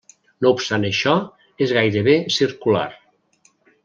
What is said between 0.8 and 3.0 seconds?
això, és gairebé circular.